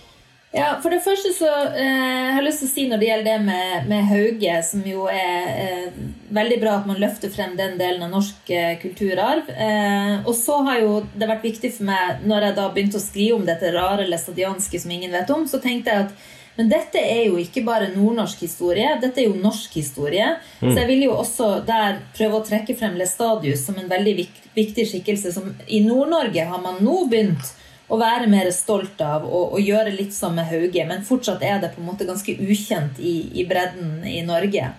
[0.57, 3.27] Ja, For det første så eh, har jeg lyst til å si når det gjelder
[3.29, 5.99] det med, med Hauge, som jo er eh,
[6.37, 9.51] veldig bra at man løfter frem den delen av norsk eh, kulturarv.
[9.53, 13.05] Eh, og så har jo det vært viktig for meg, når jeg da begynte å
[13.05, 16.97] skrive om dette rare læstadianske som ingen vet om, så tenkte jeg at men dette
[16.97, 20.31] er jo ikke bare nordnorsk historie, dette er jo norsk historie.
[20.63, 24.15] Så jeg vil jo også der prøve å trekke frem Lestadius som en veldig
[24.57, 25.35] viktig skikkelse.
[25.37, 27.53] som I Nord-Norge har man nå begynt
[27.87, 31.61] å være mer stolt av og, og gjøre litt som med Hauge, men fortsatt er
[31.63, 34.73] det på en måte ganske ukjent i, i bredden i Norge.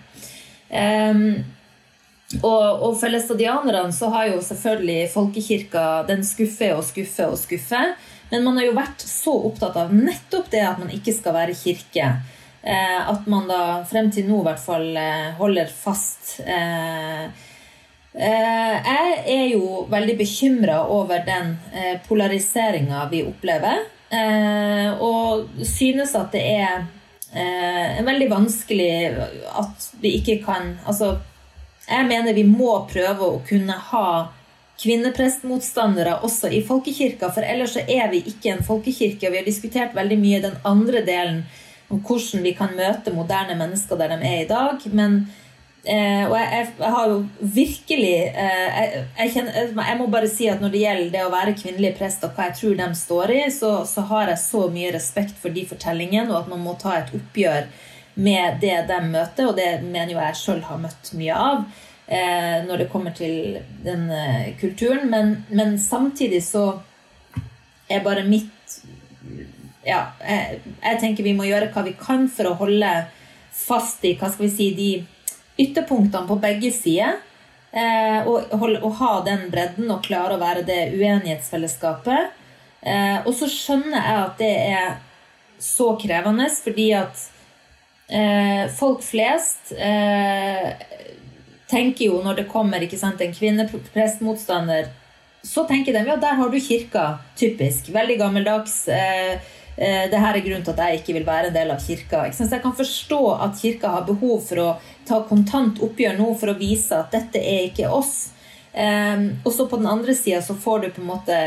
[0.68, 1.40] Um,
[2.42, 7.94] og, og for læstadianerne så har jo selvfølgelig folkekirka Den skuffer og skuffer og skuffer.
[8.28, 11.56] Men man har jo vært så opptatt av nettopp det at man ikke skal være
[11.56, 12.10] kirke.
[12.60, 16.34] Eh, at man da frem til nå i hvert fall eh, holder fast.
[16.44, 17.30] Eh,
[18.12, 23.84] jeg er jo veldig bekymra over den eh, polariseringa vi opplever.
[24.10, 26.86] Eh, og synes at det er
[27.36, 28.92] eh, veldig vanskelig
[29.52, 31.18] at vi ikke kan Altså,
[31.88, 34.08] jeg mener vi må prøve å kunne ha
[34.78, 39.26] kvinneprestmotstandere også i folkekirka, for ellers så er vi ikke en folkekirke.
[39.26, 41.42] Og vi har diskutert veldig mye den andre delen
[41.88, 44.84] om hvordan vi kan møte moderne mennesker der de er i dag.
[44.92, 45.44] Men eh,
[45.88, 48.80] Og jeg, jeg, har jo virkelig eh,
[49.16, 52.26] jeg, kjenner, jeg må bare si at når det gjelder det å være kvinnelig prest
[52.26, 55.54] og hva jeg tror de står i, så, så har jeg så mye respekt for
[55.54, 57.70] de fortellingene, og at man må ta et oppgjør
[58.18, 61.64] med det de møter, og det mener jo jeg sjøl har møtt mye av
[62.08, 65.06] eh, når det kommer til den eh, kulturen.
[65.10, 66.70] Men, men samtidig så
[67.88, 68.54] er bare mitt
[69.86, 72.90] Ja, jeg, jeg tenker vi må gjøre hva vi kan for å holde
[73.54, 74.90] fast i hva skal vi si, de
[75.58, 77.18] ytterpunktene på begge sider.
[77.72, 82.32] Eh, og, hold, og ha den bredden og klare å være det uenighetsfellesskapet.
[82.80, 84.94] Eh, og så skjønner jeg at det er
[85.58, 87.24] så krevende, fordi at
[88.08, 90.70] eh, folk flest eh,
[91.68, 94.88] tenker jo når det kommer sant, en kvinneprestmotstander,
[95.44, 97.18] så tenker de ja, der har du kirka.
[97.38, 97.92] Typisk.
[97.94, 98.80] Veldig gammeldags.
[98.88, 99.38] Eh,
[99.78, 102.24] det her er grunnen til at jeg ikke vil være en del av kirka.
[102.34, 104.68] Så jeg kan forstå at kirka har behov for å
[105.06, 108.32] ta kontant oppgjør nå for å vise at dette er ikke oss.
[108.72, 111.38] Eh, og så på den andre sida så får du på en måte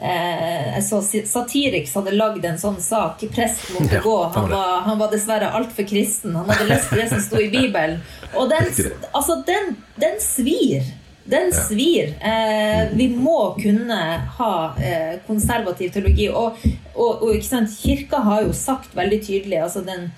[0.00, 3.22] Eh, jeg så Satiriks hadde lagd en sånn sak.
[3.32, 4.16] Prest måtte Ja, gå.
[4.34, 6.36] Han var, han var dessverre altfor kristen.
[6.36, 8.02] Han hadde lest det som sto i Bibelen.
[8.34, 8.68] Og den,
[9.16, 10.84] altså, den, den svir.
[11.26, 12.14] Den svir.
[12.20, 13.98] Eh, vi må kunne
[14.38, 16.28] ha eh, konservativ teologi.
[16.30, 16.58] Og,
[16.94, 17.72] og, og ikke sant?
[17.74, 20.10] Kirka har jo sagt veldig tydelig altså den,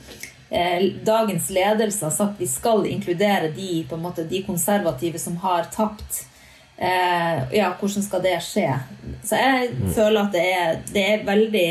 [0.51, 5.39] eh, Dagens ledelse har sagt vi skal inkludere de, på en måte, de konservative som
[5.45, 6.27] har tapt.
[6.77, 8.69] Eh, ja, hvordan skal det skje?
[9.25, 11.71] Så jeg føler at det er, det er veldig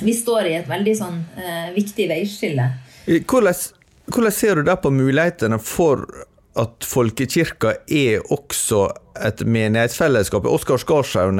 [0.00, 2.70] Vi står i et veldig sånn eh, viktig veiskille.
[3.04, 3.54] Hvordan,
[4.08, 6.06] hvordan ser du da på mulighetene for
[6.58, 8.88] at folkekirka er også
[9.22, 10.48] et menighetsfellesskap.
[10.50, 11.38] Oskar Skarshaug,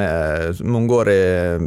[0.63, 1.65] mangeårig eh,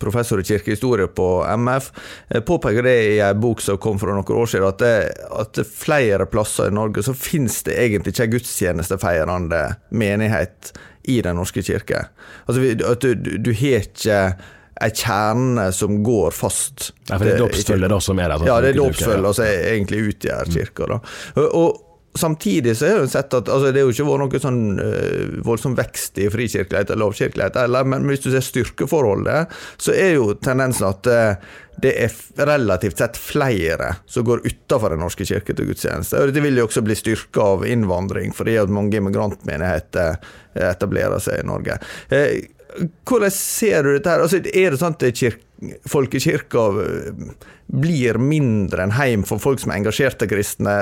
[0.00, 1.90] professor i kirkehistorie på MF,
[2.30, 5.60] eh, påpeker det i en bok som kom for noen år siden, at, det, at
[5.68, 10.72] flere plasser i Norge så finnes det egentlig ikke en gudstjenestefeirende menighet
[11.04, 12.06] i Den norske kirke.
[12.48, 14.20] Altså, at du, du har ikke
[14.82, 16.90] ei kjerne som går fast.
[17.08, 18.40] Ja, for det er dåpsfølget som er der?
[18.40, 20.88] Sånn, ja, det er dåpsfølget som egentlig utgjør kirka.
[20.90, 20.98] Da.
[21.44, 21.83] Og,
[22.18, 25.34] Samtidig så har du sett at altså, det har jo ikke vært noe sånn uh,
[25.46, 27.58] voldsom vekst i frikirkelighet eller lovkirkelighet,
[27.90, 31.50] men hvis du ser styrkeforholdet, så er jo tendensen at uh,
[31.82, 32.14] det er
[32.46, 36.20] relativt sett flere som går utenfor Den norske kirke til gudstjeneste.
[36.20, 40.14] Og dette vil jo også bli styrka av innvandring, fordi at mange immigrantmenigheter
[40.70, 41.80] etablerer seg i Norge.
[42.14, 42.46] Uh,
[43.06, 44.22] hvordan ser du dette her?
[44.22, 45.02] Altså, er det sånn at
[45.88, 47.30] folkekirka eh,
[47.66, 50.76] blir mindre enn heim for folk som er engasjerte kristne,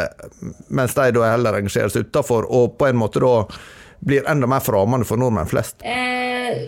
[0.68, 3.34] mens de da heller engasjeres utafor, og på en måte da
[4.02, 5.82] blir enda mer framande for nordmenn flest?
[5.86, 6.66] Eh,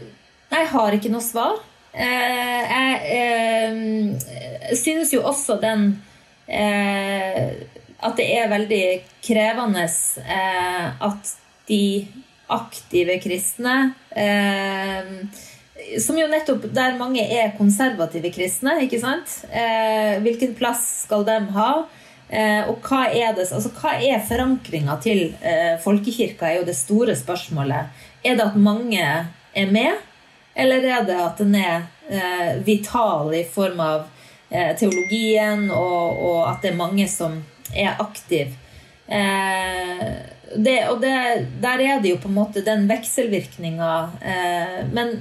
[0.55, 1.59] jeg har ikke noe svar.
[1.95, 5.85] Eh, jeg eh, synes jo også den
[6.51, 7.53] eh,
[8.03, 8.87] At det er veldig
[9.23, 11.31] krevende eh, at
[11.71, 11.85] de
[12.53, 13.95] aktive kristne.
[14.11, 15.13] Eh,
[16.01, 19.41] som jo nettopp Der mange er konservative kristne, ikke sant?
[19.51, 21.71] Eh, hvilken plass skal de ha?
[22.29, 26.77] Eh, og hva er, det, altså, hva er forankringa til eh, folkekirka, er jo det
[26.79, 27.93] store spørsmålet.
[28.25, 30.01] Er det at mange er med,
[30.57, 34.07] eller er det at den er eh, vital i form av
[34.51, 37.43] eh, teologien, og, og, at det er mange som
[37.75, 38.57] er aktive?
[39.05, 40.09] Eh,
[40.55, 41.15] det, og det,
[41.63, 43.95] der er det jo på en måte den vekselvirkninga.
[44.95, 45.17] Men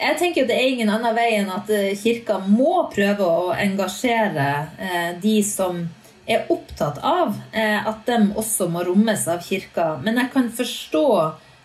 [0.00, 3.54] jeg tenker jo det er ingen annen vei enn at eh, kirka må prøve å
[3.56, 5.82] engasjere eh, de som
[6.26, 9.94] er opptatt av eh, at de også må rommes av kirka.
[10.02, 11.08] Men jeg kan forstå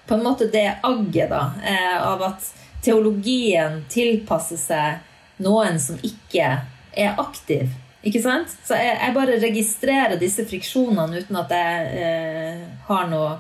[0.08, 2.50] på en måte det agget da, eh, av at
[2.86, 6.50] teologien tilpasser seg noen som ikke
[6.92, 7.70] er aktiv.
[8.02, 8.54] Ikke sant?
[8.66, 13.36] Så jeg, jeg, bare registrerer disse friksjonene uten at jeg eh, har noe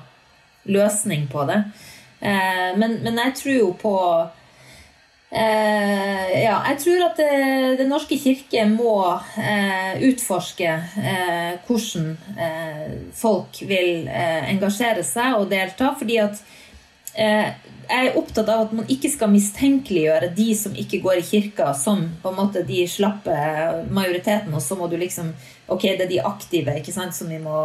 [0.69, 1.63] løsning på det.
[2.21, 3.95] Eh, men, men, jeg tror jo på
[5.31, 7.31] eh, Ja, jeg tror at det,
[7.79, 8.95] Den norske kirke må
[9.39, 10.69] eh, utforske
[11.01, 15.95] eh, hvordan eh, folk vil engasjere seg og delta.
[15.97, 16.41] fordi at
[17.11, 21.73] jeg er opptatt av at man ikke skal mistenkeliggjøre de som ikke går i kirka,
[21.75, 23.35] som på en måte de slappe
[23.91, 25.33] majoriteten, og så må du liksom
[25.71, 27.57] Ok, det er de aktive ikke sant, som vi må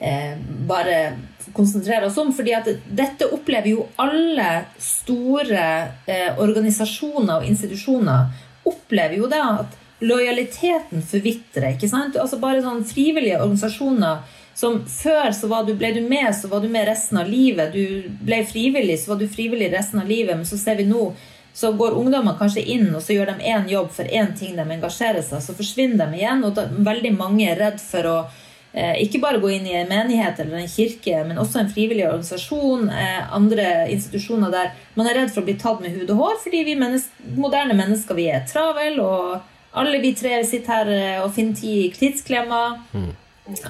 [0.00, 0.36] eh,
[0.68, 1.18] bare
[1.52, 2.32] konsentrere oss om.
[2.32, 5.66] fordi at dette opplever jo alle store
[6.06, 8.32] eh, organisasjoner og institusjoner.
[8.68, 11.74] Opplever jo det at lojaliteten forvitrer.
[11.74, 12.16] ikke sant?
[12.16, 16.68] Altså Bare sånn frivillige organisasjoner som før så du, ble du med, så var du
[16.68, 17.72] med resten av livet.
[17.72, 20.34] Du ble frivillig, så var du frivillig resten av livet.
[20.36, 21.12] Men så ser vi nå
[21.58, 24.62] så går ungdommer kanskje inn og så gjør de én jobb for én ting de
[24.62, 25.42] engasjerer seg.
[25.42, 28.18] Så forsvinner de igjen, og da, veldig mange er redd for å
[28.76, 32.90] ikke bare gå inn i en menighet eller en kirke, men også en frivillig organisasjon,
[32.92, 36.34] eh, andre institusjoner der man er redd for å bli tatt med hud og hår,
[36.44, 41.22] fordi vi menneske, moderne mennesker vi er travel, og alle vi tre sitter her eh,
[41.22, 42.76] og finner tid i tidsklemmer.
[42.92, 43.12] Mm.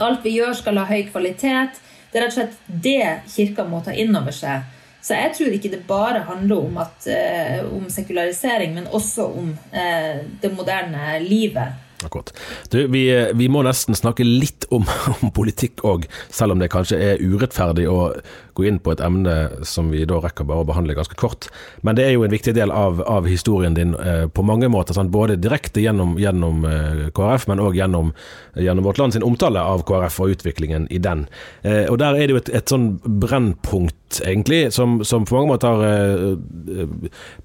[0.02, 1.78] Alt vi gjør, skal ha høy kvalitet.
[2.10, 4.66] Det er rett og slett det Kirka må ta inn over seg.
[5.04, 9.52] Så jeg tror ikke det bare handler om, at, eh, om sekularisering, men også om
[9.72, 11.78] eh, det moderne livet.
[12.06, 12.30] Akkurat.
[12.70, 13.02] Du, vi,
[13.34, 14.86] vi, må nesten snakke litt om,
[15.18, 18.12] om politikk òg, selv om det kanskje er urettferdig å
[18.58, 19.34] gå inn på et emne
[19.66, 21.46] som vi da rekker bare å behandle ganske kort.
[21.86, 24.96] Men det er jo en viktig del av, av historien din eh, på mange måter.
[24.96, 25.12] Sant?
[25.14, 28.12] Både direkte gjennom, gjennom eh, KrF, men òg gjennom,
[28.58, 31.26] gjennom, Vårt Land sin omtale av KrF og utviklingen i den.
[31.62, 35.52] Eh, og Der er det jo et, et sånn brennpunkt, egentlig, som, som på mange
[35.52, 36.86] måter eh,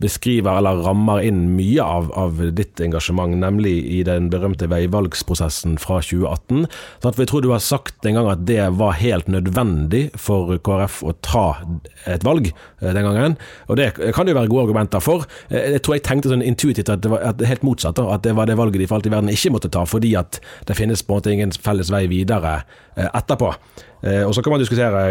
[0.01, 5.99] beskriver eller rammer inn mye av, av, ditt engasjement, nemlig i den berømte veivalgsprosessen fra
[6.01, 6.65] 2018.
[7.03, 7.13] Sant?
[7.13, 11.02] for jeg tror du har sagt en gang at det var helt nødvendig for KrF
[11.09, 11.45] å ta
[12.09, 13.37] et valg eh, den gangen.
[13.67, 15.27] Og det kan det jo være gode argumenter for.
[15.49, 18.35] Eh, jeg tror jeg tenkte sånn intuitivt at det var at helt motsatt, at det
[18.37, 21.03] var det valget de for alt i verden ikke måtte ta, fordi at det finnes
[21.03, 22.61] på en måte ingen felles vei videre
[24.03, 24.21] eh.
[24.27, 25.03] Og Så kan man diskutere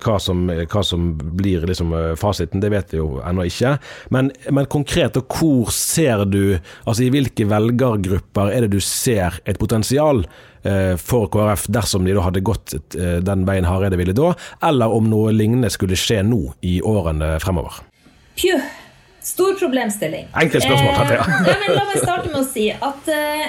[0.00, 3.76] hva som, hva som blir liksom fasiten, det vet vi jo ennå ikke.
[4.10, 9.40] Men, men, konkret, og hvor ser du, altså i hvilke velgergrupper er det du ser
[9.44, 10.24] et potensial
[10.62, 14.34] Eh, for KrF dersom de da hadde gått eh, den veien Hareide ville da,
[14.68, 17.80] eller om noe lignende skulle skje nå i årene fremover?
[18.36, 18.58] Pju.
[19.30, 20.26] Stor problemstilling.
[20.34, 23.46] Enkelt spørsmål, Eh, ja, men la meg starte med å si at eh,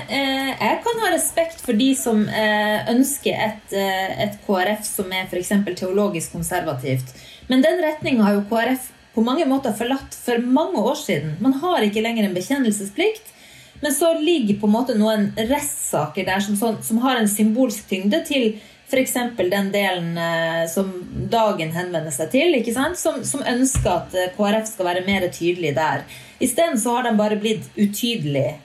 [0.52, 5.26] jeg kan ha respekt for de som eh, ønsker et, eh, et KrF som er
[5.26, 5.54] f.eks.
[5.80, 7.16] teologisk konservativt.
[7.50, 11.36] Men den retninga har jo KrF på mange måter forlatt for mange år siden.
[11.44, 13.34] Man har ikke lenger en bekjennelsesplikt.
[13.82, 17.88] Men så ligger på en måte noen restsaker der som, sånn, som har en symbolsk
[17.90, 18.52] tyngde til
[18.92, 19.14] f.eks.
[19.40, 20.92] den delen eh, som
[21.32, 22.58] Dagen henvender seg til?
[23.00, 26.04] Som, som ønsker at eh, KrF skal være mer tydelig der.
[26.44, 28.58] Isteden har de bare blitt utydelige.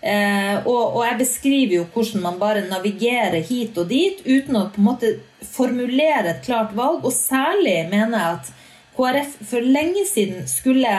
[0.00, 4.68] Eh, og, og jeg beskriver jo hvordan man bare navigerer hit og dit uten å
[4.70, 7.04] på en måte formulere et klart valg.
[7.06, 8.52] Og særlig mener jeg at
[8.98, 10.94] KrF for lenge siden skulle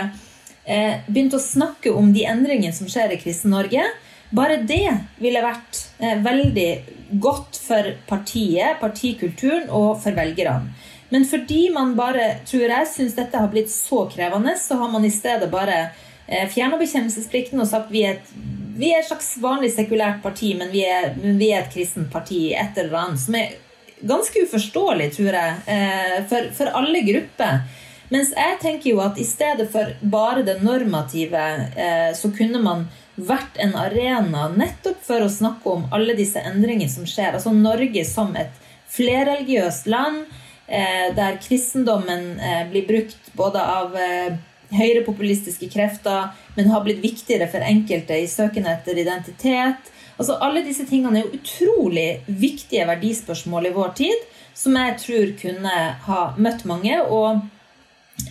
[0.64, 3.88] eh, begynt å snakke om de endringene som skjer i Kristen-Norge.
[4.36, 4.86] Bare det
[5.20, 6.70] ville vært eh, veldig
[7.12, 10.74] godt for partiet, partikulturen og for velgerne.
[11.10, 15.06] Men fordi man bare, tror jeg, syns dette har blitt så krevende, så har man
[15.06, 15.80] i stedet bare
[16.28, 18.36] eh, fjerna bekjennelsesplikten og sagt vi er, et,
[18.78, 22.52] vi er et slags vanlig sekulært parti, men vi er, vi er et kristent parti,
[22.54, 23.58] et eller annet, som er
[24.00, 27.64] ganske uforståelig, tror jeg, eh, for, for alle grupper.
[28.10, 31.42] Mens jeg tenker jo at i stedet for bare det normative,
[31.74, 32.88] eh, så kunne man
[33.28, 37.36] vært en arena nettopp for å snakke om alle disse endringene som skjer.
[37.36, 38.56] Altså Norge som et
[38.90, 40.24] flerreligiøst land,
[40.68, 44.40] eh, der kristendommen eh, blir brukt både av eh,
[44.74, 49.94] høyrepopulistiske krefter, men har blitt viktigere for enkelte i søken etter identitet.
[50.20, 55.32] Altså Alle disse tingene er jo utrolig viktige verdispørsmål i vår tid, som jeg tror
[55.40, 55.78] kunne
[56.10, 57.00] ha møtt mange.
[57.08, 57.48] og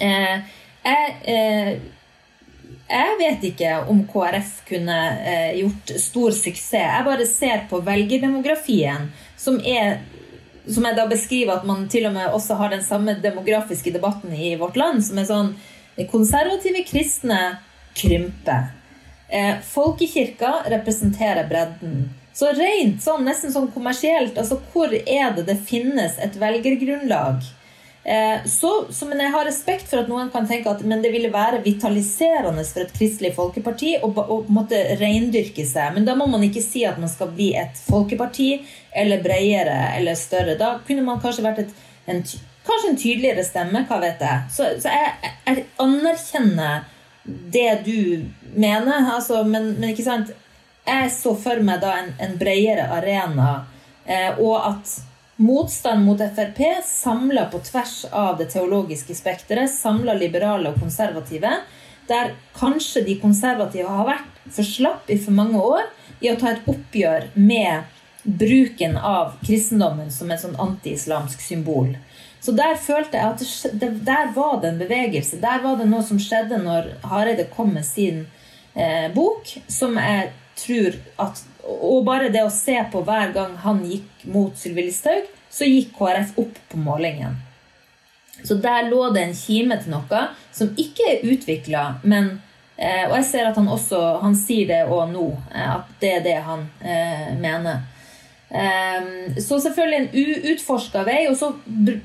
[0.00, 0.40] Eh,
[0.84, 1.78] jeg, eh,
[2.88, 6.72] jeg vet ikke om KrF kunne eh, gjort stor suksess.
[6.72, 9.60] Jeg bare ser på velgerdemografien, som
[10.68, 14.34] som jeg da beskriver at man til og med også har den samme demografiske debatten
[14.36, 15.54] i vårt land, som er sånn
[16.12, 17.38] Konservative kristne
[17.98, 18.68] krymper.
[19.28, 22.04] Eh, folkekirka representerer bredden.
[22.32, 27.42] Så rent sånn, nesten sånn kommersielt, altså hvor er det det finnes et velgergrunnlag?
[28.04, 31.32] Eh, så, men jeg har respekt for at noen kan tenke at men det ville
[31.32, 35.92] være vitaliserende for et kristelig folkeparti å å måtte reindyrke seg.
[35.96, 38.50] Men da må man ikke si at man skal bli et folkeparti
[38.96, 40.56] eller bredere eller større.
[40.60, 41.74] Da kunne man kanskje vært et,
[42.06, 42.22] en,
[42.68, 43.84] kanskje en tydeligere stemme.
[43.90, 44.46] Hva vet jeg.
[44.54, 46.86] Så, så jeg, jeg anerkjenner
[47.28, 48.24] det du
[48.56, 50.30] mener, altså, men, men ikke sant
[50.88, 53.66] Jeg så for meg da en, en bredere arena,
[54.08, 54.94] eh, og at
[55.38, 61.52] Motstand mot Frp samla på tvers av det teologiske spekteret, samla liberale og konservative,
[62.10, 65.86] der kanskje de konservative har vært for slapp i for mange år
[66.18, 67.86] i å ta et oppgjør med
[68.24, 71.94] bruken av kristendommen som et sånn anti-islamsk symbol.
[72.42, 75.38] Så der følte jeg at det, der var det en bevegelse.
[75.38, 78.24] Der var det noe som skjedde når Hareide kom med sin
[78.74, 83.82] eh, bok, som jeg tror at Og bare det å se på hver gang han
[83.84, 87.36] gikk mot Sylvi Listhaug, så gikk KrF opp på målingen.
[88.44, 92.38] Så der lå det en kime til noe som ikke er utvikla, men
[92.76, 96.12] eh, Og jeg ser at han også han sier det òg nå, eh, at det
[96.18, 97.86] er det han eh, mener.
[98.48, 101.18] Så selvfølgelig en uutforska vei.
[101.28, 101.50] Og så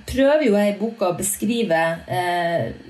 [0.10, 1.78] prøver jo jeg i boka å beskrive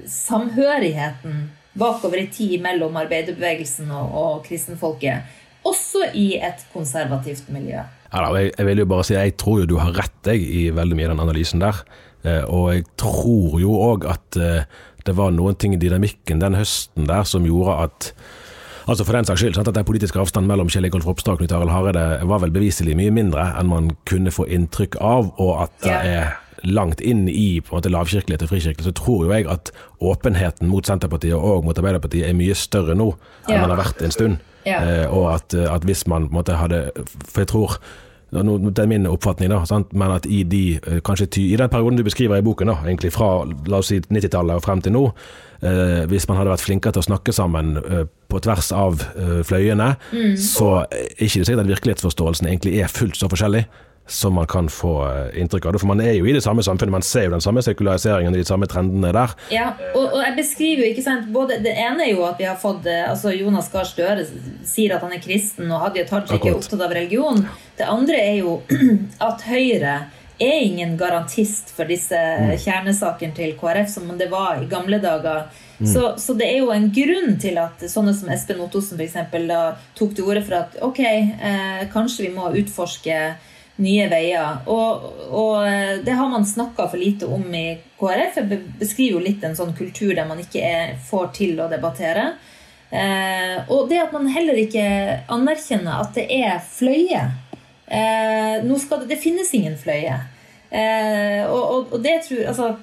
[0.10, 1.36] samhørigheten
[1.78, 5.30] bakover i tid mellom arbeiderbevegelsen og, og kristenfolket.
[5.66, 7.84] Også i et konservativt miljø.
[8.14, 10.64] Ja, jeg, jeg vil jo bare si jeg tror jo du har rett jeg, i
[10.76, 11.80] veldig mye av den analysen der.
[12.24, 14.66] Eh, og jeg tror jo òg at eh,
[15.08, 18.14] det var noen ting i dynamikken den høsten der som gjorde at
[18.84, 21.40] Altså For den saks skyld, sant, at den politiske avstanden mellom Kjell Ingolf Ropstad og
[21.40, 25.54] Knut Arild Hareide var vel beviselig mye mindre enn man kunne få inntrykk av, og
[25.64, 26.34] at det er
[26.68, 29.72] langt inn i på en måte lavkirkelighet og frikirkelighet, så tror jo jeg at
[30.04, 33.14] åpenheten mot Senterpartiet og mot Arbeiderpartiet er mye større nå
[33.48, 33.62] enn Ja.
[33.64, 34.44] den har vært en stund.
[34.66, 34.80] Ja.
[35.04, 36.86] Eh, og at, at hvis man måtte, hadde
[37.28, 37.78] For jeg tror
[38.34, 39.94] nå- Det er min oppfatning, da, sant?
[39.94, 43.12] men at i de eh, ty, i den perioden du beskriver i boken, da, egentlig
[43.14, 45.04] fra la oss si 90-tallet og frem til nå,
[45.62, 49.44] eh, hvis man hadde vært flinkere til å snakke sammen eh, på tvers av eh,
[49.46, 49.92] fløyene,
[50.38, 53.68] så er ikke det sikkert at virkelighetsforståelsen egentlig er fullt så forskjellig
[54.08, 55.78] som man kan få eh, inntrykk av.
[55.80, 58.40] For man er jo i det samme samfunnet, man ser jo den samme sekulariseringen og
[58.42, 59.36] de samme trendene der.
[59.54, 62.50] Ja, og, og jeg beskriver jo, ikke sant både, Det ene er jo at vi
[62.50, 64.26] har fått eh, altså Jonas Gahr Støre
[64.68, 67.46] sier at han er kristen, og Hadia Tajik er opptatt av religion.
[67.80, 68.60] Det andre er jo
[69.30, 69.96] at Høyre
[70.44, 72.18] er ingen garantist for disse
[72.60, 75.46] kjernesakene til KrF, som det var i gamle dager.
[75.84, 79.50] Så, så det er jo en grunn til at sånne som Espen Ottosen eksempel,
[79.98, 83.18] tok til orde for at ok, eh, kanskje vi må utforske
[83.82, 84.62] nye veier.
[84.70, 87.66] Og, og eh, det har man snakka for lite om i
[88.00, 88.42] KrF.
[88.42, 92.34] Jeg beskriver jo litt en sånn kultur der man ikke er, får til å debattere.
[92.94, 94.86] Eh, og det at man heller ikke
[95.34, 97.26] anerkjenner at det er fløye.
[97.88, 100.22] Eh, nå skal det, det finnes ingen fløye.
[100.74, 102.74] Eh, og, og, og, det tror altså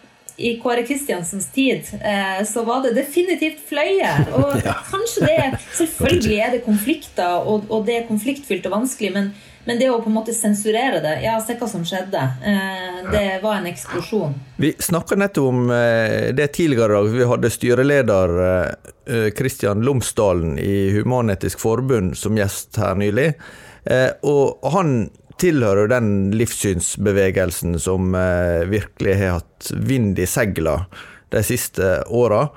[0.41, 4.11] i Kåre Kristiansens tid eh, så var det definitivt fløye.
[4.38, 4.59] Og
[4.93, 5.38] kanskje det
[5.76, 9.32] Selvfølgelig er det konflikter, og, og, det er konfliktfylt og vanskelig, men,
[9.65, 12.21] men, det å på en måte sensurere det Ja, se hva som skjedde.
[12.47, 14.35] Eh, det var en eksplosjon.
[14.61, 17.15] Vi snakka nettopp om eh, det tidligere i dag.
[17.15, 18.37] Vi hadde styreleder
[19.37, 23.33] Kristian Lomsdalen i Human-Etisk Forbund som gjest her nylig.
[24.29, 25.09] Og han
[25.41, 30.83] tilhører den livssynsbevegelsen som eh, virkelig har hatt vind i seila
[31.31, 32.49] de siste åra.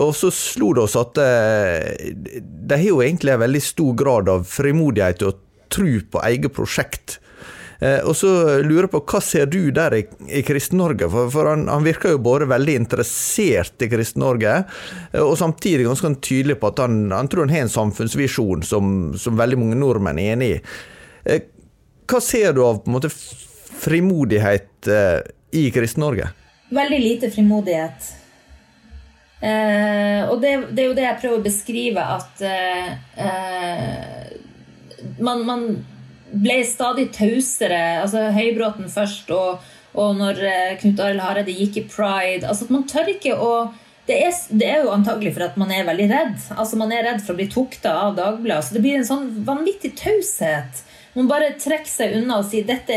[0.00, 2.10] Og så slo det oss at eh,
[2.42, 5.43] de har jo egentlig en veldig stor grad av frimodighet og
[5.74, 7.18] tro på eget prosjekt.
[7.82, 8.30] Eh, og så
[8.64, 11.08] lurer jeg på, hva ser du der i, i Kristen-Norge?
[11.12, 14.56] For, for han, han, virker jo både veldig interessert i Kristen-Norge,
[15.20, 19.40] og samtidig ganske tydelig på at han, han tror han har en samfunnsvisjon som, som
[19.40, 20.60] veldig mange nordmenn er enig i.
[22.04, 23.10] Hva ser du av på en måte
[23.84, 25.20] frimodighet eh,
[25.56, 26.28] i Kristen-Norge?
[26.74, 28.12] Veldig lite frimodighet.
[29.44, 32.94] Eh, og det, det, er jo det jeg prøver å beskrive, at eh,
[33.26, 34.33] eh
[35.18, 35.68] man, man,
[36.34, 38.00] ble stadig tausere.
[38.02, 39.62] Altså Høybråten først, og,
[39.94, 42.48] og når eh, Knut Arild Hareide gikk i pride.
[42.48, 43.54] altså at Man tør ikke å
[44.04, 46.34] det er, det er, jo antagelig for at man er veldig redd.
[46.58, 48.66] Altså Man er redd for å bli tukta av Dagbladet.
[48.66, 50.82] Så det blir en sånn vanvittig taushet.
[51.14, 52.94] Man bare trekker seg unna og sier dette,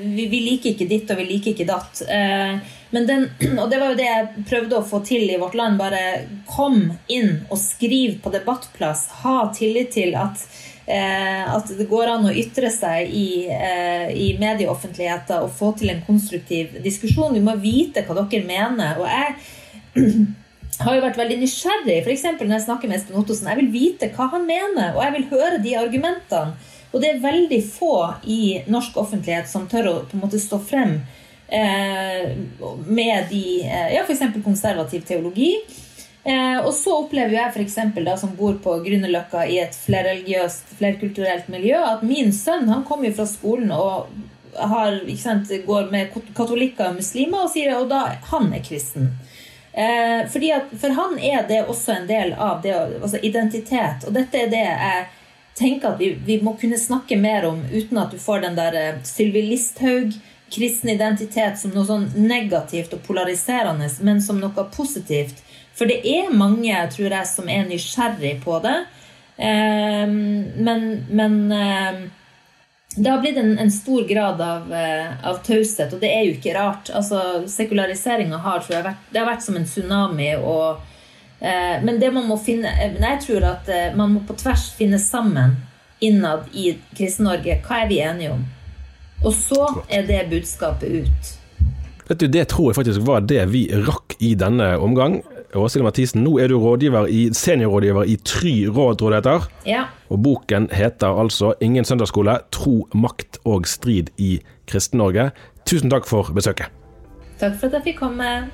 [0.00, 2.00] vi, vi liker ikke ditt og vi liker ikke datt.
[2.08, 3.28] Eh, den,
[3.60, 5.78] og det var jo det jeg prøvde å få til i vårt land.
[5.80, 6.82] Bare kom
[7.12, 9.06] inn og skriv på debattplass.
[9.22, 10.42] Ha tillit til at,
[10.90, 16.02] at det går an å ytre seg i, eh, i medieoffentligheten og få til en
[16.06, 17.34] konstruktiv diskusjon.
[17.34, 18.98] Vi må vite hva dere mener.
[19.00, 20.06] Og jeg
[20.84, 22.00] har jo vært veldig nysgjerrig.
[22.02, 22.26] F.eks.
[22.40, 23.50] når jeg snakker med Espen Ottosen.
[23.52, 26.76] Jeg vil vite hva han mener, og jeg vil høre de argumentene.
[26.90, 27.94] Og det er veldig få
[28.26, 30.96] i norsk offentlighet som tør å på en måte stå frem
[31.46, 32.32] eh,
[32.86, 34.24] med de eh, Ja, f.eks.
[34.42, 35.52] konservativ teologi.
[36.24, 37.78] Eh, og så opplever jeg f.eks.
[38.04, 43.14] da som bor på Grünerløkka i et flerreligiøst, flerkulturelt miljø, at min sønn han kommer
[43.16, 44.10] fra skolen og
[44.56, 48.02] har, sant, går med katolikker og muslimer og sier og da
[48.32, 49.12] han er kristen.
[49.72, 54.04] Eh, fordi at, for han er det også en del av det, altså identitet.
[54.06, 55.06] Og dette er det jeg
[55.60, 58.76] tenker at vi, vi, må kunne snakke mer om uten at du får den der
[58.76, 60.16] uh, Sylvi Listhaug,
[60.50, 65.44] kristen identitet, som noe sånn negativt og polariserende, men som noe positivt.
[65.80, 68.76] For det er mange, tror jeg, som er nysgjerrig på det.
[69.40, 70.04] Uh,
[70.60, 72.02] men, men uh,
[72.96, 76.36] det har blitt en, en stor grad av, uh, av, taushet, og det er jo
[76.36, 76.92] ikke rart.
[76.92, 80.34] Altså, Sekulariseringa har, vært, har vært som en tsunami.
[80.36, 80.84] og
[81.40, 84.66] Eh, men det man må finne eh, jeg tror at eh, man må på tvers
[84.76, 85.56] finne sammen
[86.00, 87.62] innad i Kristen-Norge.
[87.64, 88.42] Hva er vi enige om?
[89.24, 91.30] Og så er det budskapet ut.
[92.10, 95.20] Vet du, Det tror jeg faktisk var det vi rakk i denne omgang.
[95.54, 99.48] Åshild Mathisen, nå er du rådgiver i, seniorrådgiver i Try råd, tror jeg det heter.
[99.66, 99.84] Ja.
[100.10, 104.40] Og boken heter altså 'Ingen søndagsskole tro, makt og strid i
[104.70, 105.30] Kristen-Norge'.
[105.66, 106.70] Tusen takk for besøket.
[107.40, 108.50] Takk for at jeg fikk komme.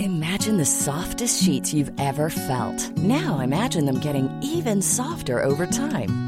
[0.00, 2.96] Imagine the softest sheets you've ever felt.
[2.98, 6.27] Now imagine them getting even softer over time.